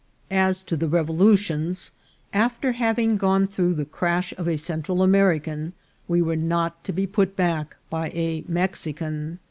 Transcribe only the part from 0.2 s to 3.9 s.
As to the revolutions, after having gone through the